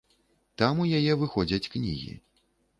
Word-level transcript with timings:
Там 0.61 0.81
у 0.85 0.87
яе 1.01 1.13
выходзяць 1.21 1.63
кнігі. 1.77 2.11